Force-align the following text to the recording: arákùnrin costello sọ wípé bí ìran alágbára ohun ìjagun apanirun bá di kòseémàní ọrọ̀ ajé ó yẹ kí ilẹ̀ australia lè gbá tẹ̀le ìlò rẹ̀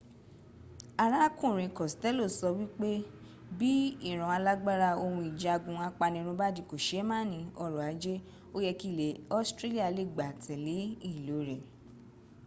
arákùnrin 1.03 1.75
costello 1.79 2.25
sọ 2.37 2.47
wípé 2.59 2.91
bí 3.57 3.71
ìran 4.09 4.31
alágbára 4.37 4.89
ohun 5.03 5.23
ìjagun 5.31 5.77
apanirun 5.89 6.39
bá 6.41 6.47
di 6.55 6.61
kòseémàní 6.69 7.39
ọrọ̀ 7.63 7.83
ajé 7.91 8.15
ó 8.55 8.57
yẹ 8.65 8.73
kí 8.79 8.87
ilẹ̀ 8.93 9.19
australia 9.37 9.85
lè 9.97 10.03
gbá 10.13 10.27
tẹ̀le 10.45 10.77
ìlò 11.09 11.37
rẹ̀ 11.49 11.61